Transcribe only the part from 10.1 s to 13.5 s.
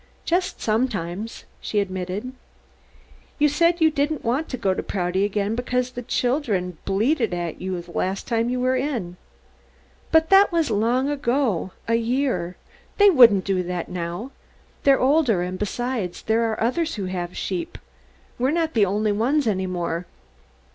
"But that was long ago a year they wouldn't